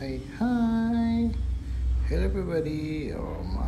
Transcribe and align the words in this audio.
Hi, 0.00 0.18
hi. 0.38 1.28
Hello, 2.08 2.24
everybody. 2.24 3.12
Oh, 3.12 3.44
my. 3.44 3.60